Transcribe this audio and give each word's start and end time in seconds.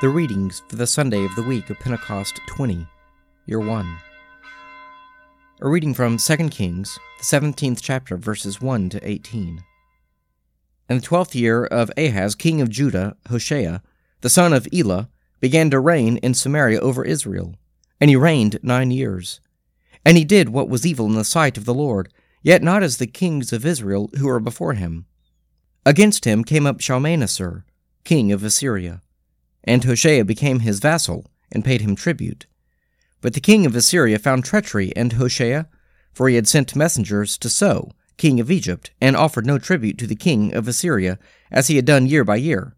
The 0.00 0.08
readings 0.08 0.62
for 0.66 0.76
the 0.76 0.86
Sunday 0.86 1.26
of 1.26 1.34
the 1.34 1.42
week 1.42 1.68
of 1.68 1.78
Pentecost 1.78 2.40
20, 2.46 2.86
Year 3.44 3.60
1. 3.60 3.98
A 5.60 5.68
reading 5.68 5.92
from 5.92 6.16
2 6.16 6.48
Kings, 6.48 6.98
the 7.18 7.24
17th 7.24 7.80
chapter, 7.82 8.16
verses 8.16 8.62
1 8.62 8.88
to 8.88 9.06
18. 9.06 9.62
In 10.88 10.96
the 10.96 11.02
twelfth 11.02 11.34
year 11.34 11.66
of 11.66 11.92
Ahaz, 11.98 12.34
king 12.34 12.62
of 12.62 12.70
Judah, 12.70 13.14
Hoshea, 13.28 13.82
the 14.22 14.30
son 14.30 14.54
of 14.54 14.66
Elah, 14.72 15.10
began 15.38 15.68
to 15.68 15.78
reign 15.78 16.16
in 16.22 16.32
Samaria 16.32 16.80
over 16.80 17.04
Israel. 17.04 17.56
And 18.00 18.08
he 18.08 18.16
reigned 18.16 18.58
nine 18.62 18.90
years. 18.90 19.42
And 20.02 20.16
he 20.16 20.24
did 20.24 20.48
what 20.48 20.70
was 20.70 20.86
evil 20.86 21.04
in 21.08 21.14
the 21.14 21.24
sight 21.24 21.58
of 21.58 21.66
the 21.66 21.74
Lord, 21.74 22.10
yet 22.42 22.62
not 22.62 22.82
as 22.82 22.96
the 22.96 23.06
kings 23.06 23.52
of 23.52 23.66
Israel 23.66 24.08
who 24.16 24.28
were 24.28 24.40
before 24.40 24.72
him. 24.72 25.04
Against 25.84 26.24
him 26.24 26.42
came 26.42 26.66
up 26.66 26.80
Shalmaneser, 26.80 27.66
king 28.02 28.32
of 28.32 28.42
Assyria 28.42 29.02
and 29.64 29.84
Hoshea 29.84 30.22
became 30.22 30.60
his 30.60 30.80
vassal 30.80 31.26
and 31.52 31.64
paid 31.64 31.80
him 31.80 31.94
tribute. 31.96 32.46
But 33.20 33.34
the 33.34 33.40
king 33.40 33.66
of 33.66 33.76
Assyria 33.76 34.18
found 34.18 34.44
treachery 34.44 34.88
in 34.96 35.10
Hoshea, 35.10 35.66
for 36.12 36.28
he 36.28 36.36
had 36.36 36.48
sent 36.48 36.74
messengers 36.74 37.36
to 37.38 37.48
So, 37.48 37.92
king 38.16 38.40
of 38.40 38.50
Egypt, 38.50 38.90
and 39.00 39.16
offered 39.16 39.46
no 39.46 39.58
tribute 39.58 39.98
to 39.98 40.06
the 40.06 40.14
king 40.14 40.54
of 40.54 40.68
Assyria, 40.68 41.18
as 41.50 41.68
he 41.68 41.76
had 41.76 41.84
done 41.84 42.06
year 42.06 42.24
by 42.24 42.36
year. 42.36 42.74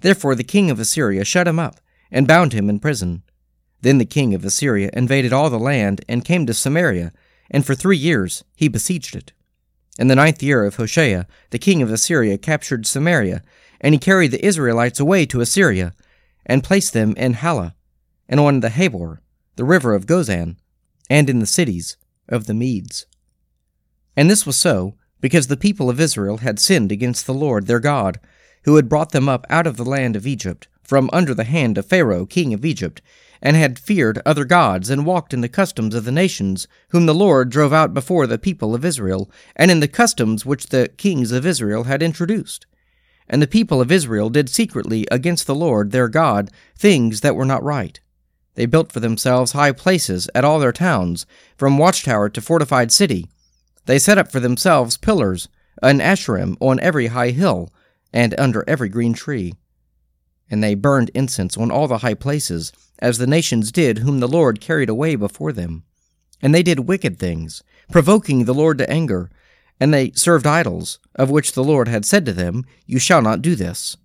Therefore 0.00 0.34
the 0.34 0.44
king 0.44 0.70
of 0.70 0.80
Assyria 0.80 1.24
shut 1.24 1.48
him 1.48 1.58
up, 1.58 1.80
and 2.10 2.28
bound 2.28 2.52
him 2.52 2.68
in 2.68 2.80
prison. 2.80 3.22
Then 3.80 3.98
the 3.98 4.04
king 4.04 4.34
of 4.34 4.44
Assyria 4.44 4.90
invaded 4.92 5.32
all 5.32 5.50
the 5.50 5.58
land, 5.58 6.04
and 6.08 6.24
came 6.24 6.46
to 6.46 6.54
Samaria, 6.54 7.12
and 7.50 7.64
for 7.66 7.74
three 7.74 7.96
years 7.96 8.44
he 8.54 8.68
besieged 8.68 9.16
it. 9.16 9.32
In 9.98 10.08
the 10.08 10.16
ninth 10.16 10.42
year 10.42 10.64
of 10.64 10.76
Hoshea, 10.76 11.26
the 11.50 11.58
king 11.58 11.82
of 11.82 11.90
Assyria 11.90 12.38
captured 12.38 12.86
Samaria, 12.86 13.42
and 13.80 13.94
he 13.94 13.98
carried 13.98 14.30
the 14.30 14.44
Israelites 14.44 15.00
away 15.00 15.26
to 15.26 15.40
Assyria, 15.40 15.92
and 16.46 16.64
placed 16.64 16.92
them 16.92 17.14
in 17.16 17.34
Halah, 17.34 17.74
and 18.28 18.40
on 18.40 18.60
the 18.60 18.70
Habor, 18.70 19.18
the 19.56 19.64
river 19.64 19.94
of 19.94 20.06
Gozan, 20.06 20.56
and 21.10 21.28
in 21.28 21.38
the 21.38 21.46
cities 21.46 21.96
of 22.28 22.46
the 22.46 22.54
Medes. 22.54 23.06
And 24.16 24.30
this 24.30 24.46
was 24.46 24.56
so, 24.56 24.94
because 25.20 25.46
the 25.46 25.56
people 25.56 25.88
of 25.88 26.00
Israel 26.00 26.38
had 26.38 26.58
sinned 26.58 26.92
against 26.92 27.26
the 27.26 27.34
Lord 27.34 27.66
their 27.66 27.80
God, 27.80 28.20
who 28.64 28.76
had 28.76 28.88
brought 28.88 29.12
them 29.12 29.28
up 29.28 29.46
out 29.48 29.66
of 29.66 29.76
the 29.76 29.84
land 29.84 30.16
of 30.16 30.26
Egypt, 30.26 30.68
from 30.82 31.08
under 31.12 31.32
the 31.34 31.44
hand 31.44 31.78
of 31.78 31.86
Pharaoh 31.86 32.26
king 32.26 32.52
of 32.52 32.64
Egypt, 32.64 33.00
and 33.40 33.56
had 33.56 33.78
feared 33.78 34.20
other 34.24 34.44
gods, 34.44 34.90
and 34.90 35.06
walked 35.06 35.32
in 35.32 35.40
the 35.40 35.48
customs 35.48 35.94
of 35.94 36.04
the 36.04 36.12
nations, 36.12 36.68
whom 36.90 37.06
the 37.06 37.14
Lord 37.14 37.50
drove 37.50 37.72
out 37.72 37.94
before 37.94 38.26
the 38.26 38.38
people 38.38 38.74
of 38.74 38.84
Israel, 38.84 39.30
and 39.56 39.70
in 39.70 39.80
the 39.80 39.88
customs 39.88 40.46
which 40.46 40.66
the 40.66 40.88
kings 40.96 41.32
of 41.32 41.46
Israel 41.46 41.84
had 41.84 42.02
introduced. 42.02 42.66
And 43.28 43.40
the 43.40 43.46
people 43.46 43.80
of 43.80 43.92
Israel 43.92 44.30
did 44.30 44.48
secretly 44.48 45.06
against 45.10 45.46
the 45.46 45.54
Lord 45.54 45.90
their 45.90 46.08
God 46.08 46.50
things 46.76 47.20
that 47.20 47.36
were 47.36 47.44
not 47.44 47.62
right. 47.62 47.98
They 48.54 48.66
built 48.66 48.92
for 48.92 49.00
themselves 49.00 49.52
high 49.52 49.72
places 49.72 50.28
at 50.34 50.44
all 50.44 50.58
their 50.58 50.72
towns, 50.72 51.24
from 51.56 51.78
watchtower 51.78 52.28
to 52.28 52.40
fortified 52.40 52.92
city. 52.92 53.28
They 53.86 53.98
set 53.98 54.18
up 54.18 54.30
for 54.30 54.40
themselves 54.40 54.96
pillars, 54.96 55.48
an 55.82 56.00
asherim 56.00 56.56
on 56.60 56.78
every 56.80 57.08
high 57.08 57.30
hill, 57.30 57.72
and 58.12 58.34
under 58.38 58.64
every 58.68 58.88
green 58.88 59.14
tree. 59.14 59.54
And 60.50 60.62
they 60.62 60.74
burned 60.74 61.10
incense 61.14 61.56
on 61.56 61.70
all 61.70 61.88
the 61.88 61.98
high 61.98 62.14
places, 62.14 62.72
as 62.98 63.18
the 63.18 63.26
nations 63.26 63.72
did 63.72 63.98
whom 63.98 64.20
the 64.20 64.28
Lord 64.28 64.60
carried 64.60 64.90
away 64.90 65.16
before 65.16 65.52
them. 65.52 65.84
And 66.42 66.54
they 66.54 66.62
did 66.62 66.80
wicked 66.80 67.18
things, 67.18 67.62
provoking 67.90 68.44
the 68.44 68.54
Lord 68.54 68.78
to 68.78 68.90
anger, 68.90 69.30
and 69.82 69.92
they 69.92 70.12
served 70.12 70.46
idols, 70.46 71.00
of 71.16 71.28
which 71.28 71.54
the 71.54 71.64
Lord 71.64 71.88
had 71.88 72.04
said 72.04 72.24
to 72.26 72.32
them, 72.32 72.64
You 72.86 73.00
shall 73.00 73.20
not 73.20 73.42
do 73.42 73.56
this. 73.56 73.96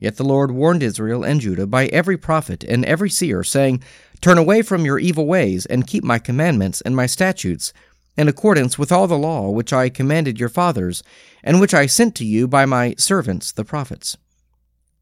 Yet 0.00 0.16
the 0.16 0.24
Lord 0.24 0.50
warned 0.50 0.82
Israel 0.82 1.22
and 1.22 1.40
Judah 1.40 1.68
by 1.68 1.86
every 1.86 2.16
prophet 2.16 2.64
and 2.64 2.84
every 2.84 3.08
seer, 3.08 3.44
saying, 3.44 3.84
Turn 4.20 4.36
away 4.36 4.62
from 4.62 4.84
your 4.84 4.98
evil 4.98 5.28
ways, 5.28 5.64
and 5.64 5.86
keep 5.86 6.02
my 6.02 6.18
commandments 6.18 6.80
and 6.80 6.96
my 6.96 7.06
statutes, 7.06 7.72
in 8.16 8.26
accordance 8.26 8.80
with 8.80 8.90
all 8.90 9.06
the 9.06 9.16
law 9.16 9.48
which 9.48 9.72
I 9.72 9.90
commanded 9.90 10.40
your 10.40 10.48
fathers, 10.48 11.04
and 11.44 11.60
which 11.60 11.72
I 11.72 11.86
sent 11.86 12.16
to 12.16 12.24
you 12.24 12.48
by 12.48 12.66
my 12.66 12.96
servants 12.98 13.52
the 13.52 13.64
prophets. 13.64 14.16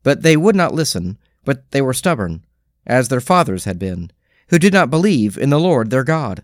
But 0.03 0.21
they 0.21 0.37
would 0.37 0.55
not 0.55 0.75
listen, 0.75 1.17
but 1.47 1.71
they 1.71 1.81
were 1.81 1.95
stubborn, 1.95 2.45
as 2.87 3.09
their 3.09 3.23
fathers 3.23 3.65
had 3.65 3.79
been, 3.79 4.11
who 4.51 4.59
did 4.59 4.75
not 4.75 4.91
believe 4.91 5.39
in 5.39 5.49
the 5.49 5.59
Lord 5.59 5.89
their 5.89 6.05
God. 6.05 6.43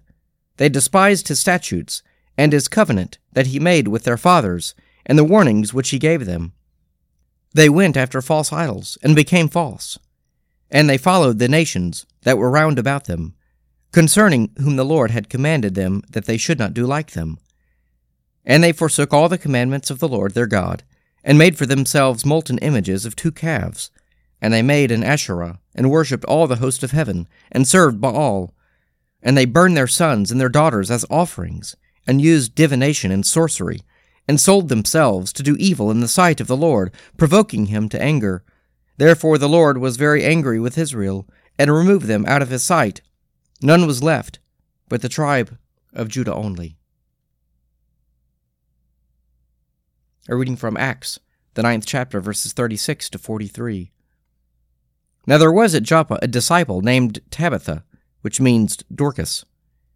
They 0.56 0.70
despised 0.70 1.28
his 1.28 1.40
statutes, 1.40 2.02
and 2.40 2.54
his 2.54 2.68
covenant 2.68 3.18
that 3.34 3.48
he 3.48 3.60
made 3.60 3.86
with 3.86 4.04
their 4.04 4.16
fathers, 4.16 4.74
and 5.04 5.18
the 5.18 5.24
warnings 5.24 5.74
which 5.74 5.90
he 5.90 5.98
gave 5.98 6.24
them. 6.24 6.54
They 7.52 7.68
went 7.68 7.98
after 7.98 8.22
false 8.22 8.50
idols, 8.50 8.96
and 9.02 9.14
became 9.14 9.46
false. 9.46 9.98
And 10.70 10.88
they 10.88 10.96
followed 10.96 11.38
the 11.38 11.48
nations 11.48 12.06
that 12.22 12.38
were 12.38 12.50
round 12.50 12.78
about 12.78 13.04
them, 13.04 13.34
concerning 13.92 14.52
whom 14.56 14.76
the 14.76 14.86
Lord 14.86 15.10
had 15.10 15.28
commanded 15.28 15.74
them 15.74 16.02
that 16.12 16.24
they 16.24 16.38
should 16.38 16.58
not 16.58 16.72
do 16.72 16.86
like 16.86 17.10
them. 17.10 17.36
And 18.42 18.64
they 18.64 18.72
forsook 18.72 19.12
all 19.12 19.28
the 19.28 19.36
commandments 19.36 19.90
of 19.90 19.98
the 19.98 20.08
Lord 20.08 20.32
their 20.32 20.46
God, 20.46 20.82
and 21.22 21.36
made 21.36 21.58
for 21.58 21.66
themselves 21.66 22.24
molten 22.24 22.56
images 22.58 23.04
of 23.04 23.16
two 23.16 23.32
calves. 23.32 23.90
And 24.40 24.54
they 24.54 24.62
made 24.62 24.90
an 24.90 25.04
Asherah, 25.04 25.60
and 25.74 25.90
worshipped 25.90 26.24
all 26.24 26.46
the 26.46 26.56
host 26.56 26.82
of 26.82 26.92
heaven, 26.92 27.28
and 27.52 27.68
served 27.68 28.00
Baal. 28.00 28.54
And 29.22 29.36
they 29.36 29.44
burned 29.44 29.76
their 29.76 29.86
sons 29.86 30.32
and 30.32 30.40
their 30.40 30.48
daughters 30.48 30.90
as 30.90 31.04
offerings, 31.10 31.76
and 32.10 32.20
used 32.20 32.56
divination 32.56 33.12
and 33.12 33.24
sorcery, 33.24 33.82
and 34.26 34.40
sold 34.40 34.68
themselves 34.68 35.32
to 35.32 35.44
do 35.44 35.54
evil 35.60 35.92
in 35.92 36.00
the 36.00 36.08
sight 36.08 36.40
of 36.40 36.48
the 36.48 36.56
Lord, 36.56 36.92
provoking 37.16 37.66
him 37.66 37.88
to 37.88 38.02
anger. 38.02 38.42
Therefore 38.96 39.38
the 39.38 39.48
Lord 39.48 39.78
was 39.78 39.96
very 39.96 40.24
angry 40.24 40.58
with 40.58 40.76
Israel, 40.76 41.28
and 41.56 41.72
removed 41.72 42.06
them 42.06 42.26
out 42.26 42.42
of 42.42 42.50
his 42.50 42.66
sight. 42.66 43.00
None 43.62 43.86
was 43.86 44.02
left, 44.02 44.40
but 44.88 45.02
the 45.02 45.08
tribe 45.08 45.56
of 45.92 46.08
Judah 46.08 46.34
only. 46.34 46.76
A 50.28 50.34
reading 50.34 50.56
from 50.56 50.76
Acts, 50.76 51.20
the 51.54 51.62
ninth 51.62 51.86
chapter, 51.86 52.20
verses 52.20 52.52
36 52.52 53.08
to 53.10 53.18
43. 53.18 53.92
Now 55.28 55.38
there 55.38 55.52
was 55.52 55.76
at 55.76 55.84
Joppa 55.84 56.18
a 56.20 56.26
disciple 56.26 56.82
named 56.82 57.20
Tabitha, 57.30 57.84
which 58.22 58.40
means 58.40 58.78
Dorcas. 58.92 59.44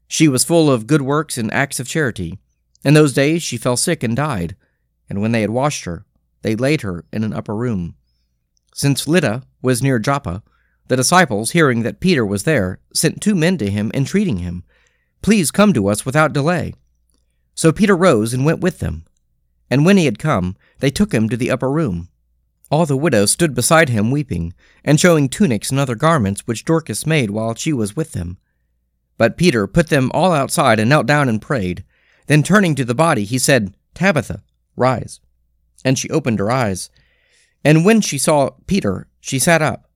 She 0.07 0.29
was 0.29 0.45
full 0.45 0.71
of 0.71 0.87
good 0.87 1.03
works 1.03 1.39
and 1.39 1.53
acts 1.53 1.81
of 1.81 1.89
charity. 1.89 2.39
In 2.85 2.95
those 2.95 3.13
days 3.13 3.43
she 3.43 3.57
fell 3.57 3.77
sick 3.77 4.03
and 4.03 4.15
died, 4.15 4.57
and 5.09 5.21
when 5.21 5.33
they 5.33 5.41
had 5.41 5.51
washed 5.51 5.85
her, 5.85 6.05
they 6.43 6.55
laid 6.55 6.83
her 6.83 7.05
in 7.13 7.25
an 7.25 7.33
upper 7.33 7.55
room. 7.55 7.95
Since 8.75 9.09
Lydda 9.09 9.43
was 9.63 9.83
near 9.83 9.99
Joppa, 9.99 10.43
the 10.89 10.97
disciples, 10.97 11.53
hearing 11.53 11.83
that 11.83 12.01
Peter 12.01 12.27
was 12.27 12.43
there, 12.43 12.79
sent 12.93 13.23
two 13.23 13.35
men 13.35 13.57
to 13.59 13.71
him, 13.71 13.91
entreating 13.95 14.39
him, 14.39 14.65
Please 15.23 15.51
come 15.51 15.73
to 15.73 15.89
us 15.89 16.05
without 16.05 16.35
delay. 16.35 16.75
So 17.55 17.73
Peter 17.73 17.97
rose 17.97 18.35
and 18.35 18.45
went 18.45 18.61
with 18.61 18.81
them. 18.81 19.05
And 19.71 19.87
when 19.87 19.97
he 19.97 20.05
had 20.05 20.19
come, 20.19 20.57
they 20.81 20.91
took 20.91 21.15
him 21.15 21.31
to 21.31 21.37
the 21.37 21.51
upper 21.51 21.71
room. 21.71 22.09
All 22.71 22.85
the 22.85 22.97
widows 22.97 23.31
stood 23.31 23.55
beside 23.55 23.89
him 23.89 24.11
weeping, 24.11 24.53
and 24.85 25.01
showing 25.01 25.29
tunics 25.29 25.71
and 25.71 25.81
other 25.81 25.95
garments 25.95 26.47
which 26.47 26.65
Dorcas 26.65 27.07
made 27.07 27.31
while 27.31 27.55
she 27.55 27.73
was 27.73 27.97
with 27.97 28.13
them. 28.13 28.37
But 29.17 29.37
Peter 29.37 29.67
put 29.67 29.89
them 29.89 30.11
all 30.13 30.33
outside 30.33 30.81
and 30.81 30.89
knelt 30.89 31.07
down 31.07 31.29
and 31.29 31.41
prayed. 31.41 31.85
Then 32.27 32.43
turning 32.43 32.75
to 32.75 32.85
the 32.85 32.95
body, 32.95 33.25
he 33.25 33.39
said, 33.39 33.77
Tabitha, 33.95 34.43
rise. 34.77 35.21
And 35.85 35.99
she 35.99 36.11
opened 36.11 36.39
her 36.39 36.51
eyes. 36.51 36.91
And 37.65 37.85
when 37.85 38.01
she 38.01 38.19
saw 38.19 38.51
Peter, 38.67 39.09
she 39.21 39.39
sat 39.39 39.63
up. 39.63 39.89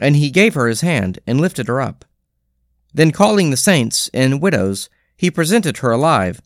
And 0.00 0.16
he 0.16 0.30
gave 0.30 0.54
her 0.54 0.68
his 0.68 0.80
hand 0.80 1.18
and 1.26 1.40
lifted 1.40 1.68
her 1.68 1.80
up. 1.80 2.04
Then 2.94 3.10
calling 3.10 3.50
the 3.50 3.56
saints 3.56 4.08
and 4.14 4.40
widows, 4.40 4.88
he 5.16 5.30
presented 5.30 5.78
her 5.78 5.90
alive. 5.90 6.40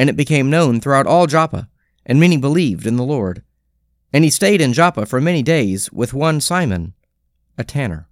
And 0.00 0.08
it 0.10 0.16
became 0.16 0.50
known 0.50 0.80
throughout 0.80 1.06
all 1.06 1.26
Joppa, 1.26 1.68
and 2.06 2.18
many 2.18 2.36
believed 2.36 2.86
in 2.86 2.96
the 2.96 3.04
Lord. 3.04 3.42
And 4.12 4.24
he 4.24 4.30
stayed 4.30 4.60
in 4.60 4.72
Joppa 4.72 5.06
for 5.06 5.20
many 5.20 5.42
days 5.42 5.92
with 5.92 6.14
one 6.14 6.40
Simon, 6.40 6.94
a 7.58 7.64
tanner. 7.64 8.07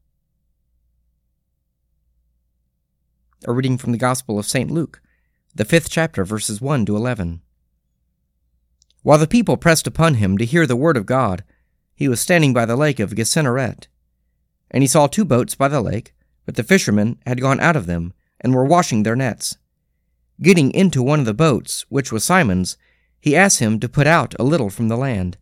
A 3.49 3.53
reading 3.53 3.79
from 3.79 3.93
the 3.93 3.99
Gospel 3.99 4.41
of 4.41 4.47
St. 4.47 4.73
Luke, 4.73 5.01
the 5.55 5.65
fifth 5.65 5.89
chapter, 5.89 6.25
verses 6.25 6.61
1 6.61 6.85
to 6.87 6.97
11. 6.97 7.43
While 9.05 9.19
the 9.19 9.29
people 9.29 9.57
pressed 9.57 9.87
upon 9.87 10.15
him 10.15 10.37
to 10.37 10.45
hear 10.45 10.67
the 10.67 10.75
word 10.75 10.97
of 10.97 11.07
God, 11.07 11.45
he 11.95 12.09
was 12.09 12.21
standing 12.21 12.53
by 12.53 12.67
the 12.67 12.75
lake 12.75 12.99
of 12.99 13.15
Gennesaret. 13.15 13.87
And 14.69 14.83
he 14.83 14.89
saw 14.89 15.07
two 15.07 15.25
boats 15.25 15.55
by 15.55 15.69
the 15.69 15.81
lake, 15.81 16.13
but 16.45 16.57
the 16.57 16.65
fishermen 16.65 17.21
had 17.25 17.41
gone 17.41 17.61
out 17.61 17.77
of 17.77 17.87
them, 17.87 18.15
and 18.41 18.53
were 18.53 18.65
washing 18.65 19.05
their 19.05 19.15
nets. 19.15 19.57
Getting 20.43 20.73
into 20.73 21.01
one 21.01 21.21
of 21.21 21.27
the 21.27 21.33
boats, 21.33 21.87
which 21.89 22.11
was 22.11 22.25
Simon's, 22.25 22.77
he 23.21 23.37
asked 23.37 23.61
him 23.61 23.79
to 23.79 23.89
put 23.89 24.09
out 24.09 24.35
a 24.41 24.45
little 24.45 24.71
from 24.71 24.89
the 24.89 24.97
land. 24.97 25.39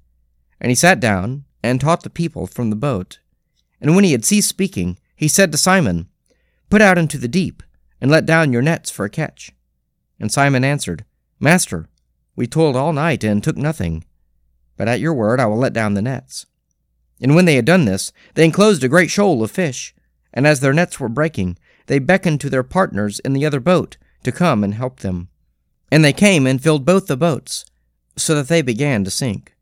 And 0.60 0.70
he 0.70 0.76
sat 0.76 1.00
down, 1.00 1.46
and 1.62 1.80
taught 1.80 2.02
the 2.02 2.10
people 2.10 2.46
from 2.46 2.68
the 2.68 2.76
boat. 2.76 3.20
And 3.80 3.94
when 3.94 4.04
he 4.04 4.12
had 4.12 4.26
ceased 4.26 4.50
speaking, 4.50 4.98
he 5.16 5.26
said 5.26 5.50
to 5.52 5.56
Simon, 5.56 6.10
Put 6.68 6.82
out 6.82 6.98
into 6.98 7.16
the 7.16 7.28
deep, 7.28 7.62
and 8.00 8.10
let 8.10 8.26
down 8.26 8.52
your 8.52 8.62
nets 8.62 8.90
for 8.90 9.04
a 9.04 9.10
catch. 9.10 9.52
And 10.20 10.30
Simon 10.30 10.64
answered, 10.64 11.04
Master, 11.40 11.88
we 12.36 12.46
toiled 12.46 12.76
all 12.76 12.92
night 12.92 13.24
and 13.24 13.42
took 13.42 13.56
nothing, 13.56 14.04
but 14.76 14.88
at 14.88 15.00
your 15.00 15.14
word 15.14 15.40
I 15.40 15.46
will 15.46 15.58
let 15.58 15.72
down 15.72 15.94
the 15.94 16.02
nets. 16.02 16.46
And 17.20 17.34
when 17.34 17.44
they 17.44 17.56
had 17.56 17.64
done 17.64 17.84
this, 17.84 18.12
they 18.34 18.44
enclosed 18.44 18.82
a 18.84 18.88
great 18.88 19.10
shoal 19.10 19.42
of 19.42 19.50
fish. 19.50 19.94
And 20.32 20.46
as 20.46 20.60
their 20.60 20.72
nets 20.72 20.98
were 20.98 21.08
breaking, 21.08 21.58
they 21.86 21.98
beckoned 21.98 22.40
to 22.40 22.50
their 22.50 22.62
partners 22.62 23.20
in 23.20 23.32
the 23.32 23.46
other 23.46 23.60
boat 23.60 23.96
to 24.24 24.32
come 24.32 24.64
and 24.64 24.74
help 24.74 25.00
them. 25.00 25.28
And 25.90 26.04
they 26.04 26.12
came 26.12 26.46
and 26.46 26.62
filled 26.62 26.84
both 26.84 27.06
the 27.06 27.16
boats, 27.16 27.64
so 28.16 28.34
that 28.34 28.48
they 28.48 28.62
began 28.62 29.04
to 29.04 29.10
sink. 29.10 29.54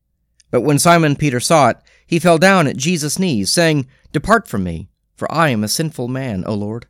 But 0.50 0.62
when 0.62 0.78
Simon 0.78 1.16
Peter 1.16 1.40
saw 1.40 1.70
it, 1.70 1.78
he 2.06 2.18
fell 2.18 2.38
down 2.38 2.66
at 2.66 2.76
Jesus' 2.76 3.18
knees, 3.18 3.52
saying, 3.52 3.86
Depart 4.12 4.46
from 4.46 4.64
me, 4.64 4.88
for 5.14 5.30
I 5.32 5.48
am 5.48 5.64
a 5.64 5.68
sinful 5.68 6.08
man, 6.08 6.44
O 6.46 6.54
Lord. 6.54 6.86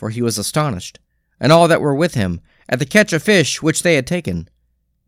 For 0.00 0.08
he 0.08 0.22
was 0.22 0.38
astonished, 0.38 0.98
and 1.38 1.52
all 1.52 1.68
that 1.68 1.82
were 1.82 1.94
with 1.94 2.14
him, 2.14 2.40
at 2.70 2.78
the 2.78 2.86
catch 2.86 3.12
of 3.12 3.22
fish 3.22 3.60
which 3.60 3.82
they 3.82 3.96
had 3.96 4.06
taken. 4.06 4.48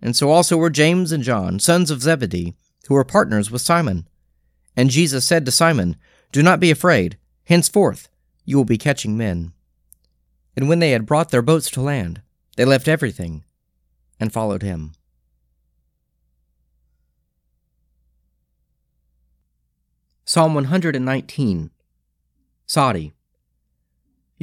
And 0.02 0.14
so 0.14 0.28
also 0.30 0.58
were 0.58 0.68
James 0.68 1.12
and 1.12 1.24
John, 1.24 1.60
sons 1.60 1.90
of 1.90 2.02
Zebedee, 2.02 2.52
who 2.86 2.92
were 2.92 3.02
partners 3.02 3.50
with 3.50 3.62
Simon. 3.62 4.06
And 4.76 4.90
Jesus 4.90 5.26
said 5.26 5.46
to 5.46 5.50
Simon, 5.50 5.96
Do 6.30 6.42
not 6.42 6.60
be 6.60 6.70
afraid. 6.70 7.16
Henceforth 7.44 8.10
you 8.44 8.58
will 8.58 8.66
be 8.66 8.76
catching 8.76 9.16
men. 9.16 9.54
And 10.58 10.68
when 10.68 10.80
they 10.80 10.90
had 10.90 11.06
brought 11.06 11.30
their 11.30 11.40
boats 11.40 11.70
to 11.70 11.80
land, 11.80 12.20
they 12.56 12.66
left 12.66 12.86
everything 12.86 13.44
and 14.20 14.30
followed 14.30 14.60
him. 14.60 14.92
Psalm 20.26 20.52
119 20.52 21.70
Sadi 22.66 23.14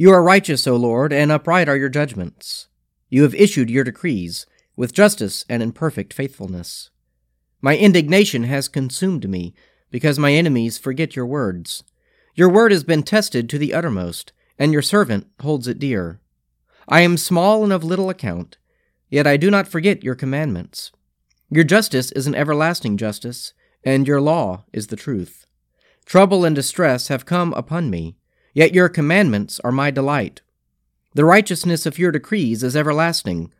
You 0.00 0.12
are 0.12 0.22
righteous, 0.22 0.66
O 0.66 0.76
Lord, 0.76 1.12
and 1.12 1.30
upright 1.30 1.68
are 1.68 1.76
your 1.76 1.90
judgments. 1.90 2.68
You 3.10 3.22
have 3.22 3.34
issued 3.34 3.68
your 3.68 3.84
decrees 3.84 4.46
with 4.74 4.94
justice 4.94 5.44
and 5.46 5.62
in 5.62 5.72
perfect 5.72 6.14
faithfulness. 6.14 6.88
My 7.60 7.76
indignation 7.76 8.44
has 8.44 8.66
consumed 8.66 9.28
me, 9.28 9.54
because 9.90 10.18
my 10.18 10.32
enemies 10.32 10.78
forget 10.78 11.16
your 11.16 11.26
words. 11.26 11.84
Your 12.34 12.48
word 12.48 12.72
has 12.72 12.82
been 12.82 13.02
tested 13.02 13.50
to 13.50 13.58
the 13.58 13.74
uttermost, 13.74 14.32
and 14.58 14.72
your 14.72 14.80
servant 14.80 15.26
holds 15.42 15.68
it 15.68 15.78
dear. 15.78 16.18
I 16.88 17.02
am 17.02 17.18
small 17.18 17.62
and 17.62 17.70
of 17.70 17.84
little 17.84 18.08
account, 18.08 18.56
yet 19.10 19.26
I 19.26 19.36
do 19.36 19.50
not 19.50 19.68
forget 19.68 20.02
your 20.02 20.14
commandments. 20.14 20.92
Your 21.50 21.64
justice 21.64 22.10
is 22.12 22.26
an 22.26 22.34
everlasting 22.34 22.96
justice, 22.96 23.52
and 23.84 24.08
your 24.08 24.22
law 24.22 24.64
is 24.72 24.86
the 24.86 24.96
truth. 24.96 25.44
Trouble 26.06 26.46
and 26.46 26.56
distress 26.56 27.08
have 27.08 27.26
come 27.26 27.52
upon 27.52 27.90
me, 27.90 28.16
yet 28.52 28.74
your 28.74 28.88
commandments 28.88 29.60
are 29.60 29.72
my 29.72 29.90
delight. 29.90 30.42
The 31.14 31.24
righteousness 31.24 31.86
of 31.86 31.98
your 31.98 32.12
decrees 32.12 32.62
is 32.62 32.76
everlasting. 32.76 33.52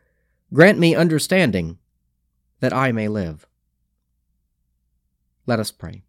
Grant 0.52 0.78
me 0.78 0.94
understanding, 0.94 1.78
that 2.60 2.72
I 2.72 2.92
may 2.92 3.08
live. 3.08 3.46
Let 5.46 5.58
us 5.58 5.70
pray. 5.70 6.02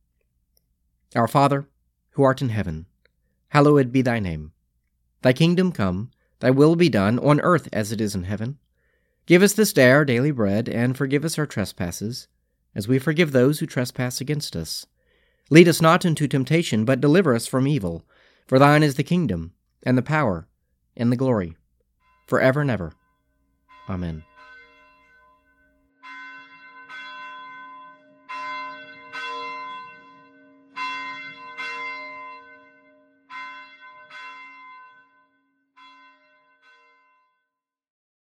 Our 1.16 1.28
Father, 1.28 1.68
who 2.12 2.24
art 2.24 2.42
in 2.42 2.50
heaven, 2.50 2.86
hallowed 3.50 3.92
be 3.92 4.02
thy 4.02 4.20
name. 4.20 4.52
Thy 5.22 5.34
kingdom 5.34 5.72
come, 5.72 6.12
thy 6.40 6.52
will 6.52 6.76
be 6.76 6.90
done, 6.90 7.20
on 7.20 7.42
earth 7.42 7.68
as 7.72 7.92
it 7.92 8.02
is 8.02 8.16
in 8.16 8.24
heaven. 8.24 8.58
Give 9.26 9.44
us 9.44 9.54
this 9.54 9.74
day 9.74 9.92
our 9.92 10.06
daily 10.06 10.32
bread, 10.32 10.68
and 10.68 10.98
forgive 10.98 11.24
us 11.24 11.38
our 11.38 11.46
trespasses, 11.46 12.28
as 12.76 12.88
we 12.88 13.00
forgive 13.00 13.32
those 13.32 13.60
who 13.60 13.66
trespass 13.66 14.22
against 14.22 14.56
us. 14.56 14.86
Lead 15.50 15.68
us 15.68 15.82
not 15.82 16.06
into 16.06 16.28
temptation, 16.28 16.86
but 16.86 17.02
deliver 17.02 17.36
us 17.36 17.46
from 17.46 17.68
evil. 17.68 18.06
For 18.48 18.60
thine 18.60 18.84
is 18.84 18.96
the 18.96 19.04
kingdom, 19.04 19.54
and 19.84 19.98
the 19.98 20.02
power, 20.02 20.48
and 20.96 21.12
the 21.12 21.18
glory, 21.18 21.56
for 22.28 22.42
ever 22.42 22.62
and 22.62 22.70
ever. 22.70 22.94
Amen. 23.90 24.24